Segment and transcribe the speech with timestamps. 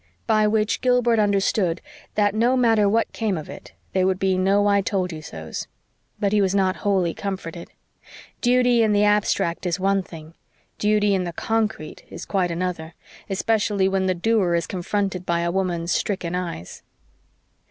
[0.25, 1.79] By which Gilbert understood
[2.15, 5.67] that, no matter what came of it, there would be no I told you so's.
[6.19, 7.69] But he was not wholly comforted.
[8.41, 10.33] Duty in the abstract is one thing;
[10.79, 12.95] duty in the concrete is quite another,
[13.29, 16.81] especially when the doer is confronted by a woman's stricken eyes.